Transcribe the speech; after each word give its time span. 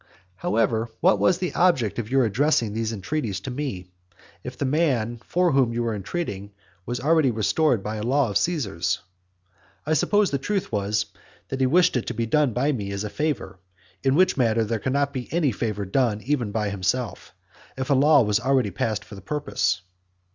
However, 0.37 0.89
what 0.99 1.19
was 1.19 1.37
the 1.37 1.53
object 1.53 1.99
of 1.99 2.09
your 2.09 2.25
addressing 2.25 2.73
these 2.73 2.91
entreaties 2.91 3.39
to 3.41 3.51
me, 3.51 3.85
if 4.43 4.57
the 4.57 4.65
man 4.65 5.19
for 5.23 5.51
whom 5.51 5.73
you 5.73 5.83
were 5.83 5.93
entreating 5.93 6.53
was 6.87 6.99
already 6.99 7.29
restored 7.29 7.83
by 7.83 7.97
a 7.97 8.01
law 8.01 8.31
of 8.31 8.39
Caesar's? 8.39 9.01
I 9.85 9.93
suppose 9.93 10.31
the 10.31 10.39
truth 10.39 10.71
was, 10.71 11.05
that 11.49 11.59
he 11.59 11.67
wished 11.67 11.95
it 11.95 12.07
to 12.07 12.15
be 12.15 12.25
done 12.25 12.51
by 12.51 12.71
me 12.71 12.91
as 12.91 13.03
a 13.03 13.11
favour; 13.11 13.59
in 14.03 14.15
which 14.15 14.37
matter 14.37 14.63
there 14.63 14.79
could 14.79 14.93
not 14.93 15.13
be 15.13 15.31
any 15.31 15.51
favour 15.51 15.85
done 15.85 16.21
even 16.23 16.51
by 16.51 16.71
himself, 16.71 17.35
if 17.77 17.91
a 17.91 17.93
law 17.93 18.23
was 18.23 18.39
already 18.39 18.71
passed 18.71 19.05
for 19.05 19.13
the 19.13 19.21
purpose. 19.21 19.81